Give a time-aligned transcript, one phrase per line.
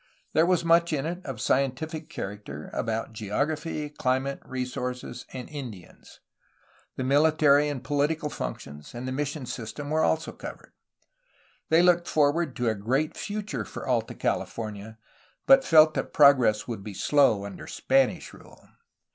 [0.33, 6.21] There was much in it of scientific character about geography, climate, resources, and Indians.
[6.95, 10.73] The military and pohtical functions and the mission system were also covered.
[11.69, 14.97] They looked forward to a great future for Alta California,
[15.45, 18.69] but felt that progress would be slow under Spanish rule.